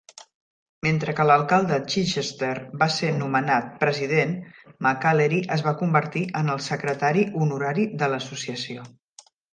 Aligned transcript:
Mentre 0.85 1.13
que 1.17 1.25
l'alcalde 1.31 1.77
Chichester 1.95 2.53
va 2.83 2.87
ser 2.95 3.11
nomenat 3.19 3.67
president, 3.83 4.33
McAlery 4.87 5.43
es 5.57 5.65
va 5.69 5.75
convertir 5.83 6.25
en 6.43 6.51
el 6.57 6.65
secretari 6.73 7.27
honorari 7.45 7.87
de 8.03 8.09
l'associació. 8.15 8.89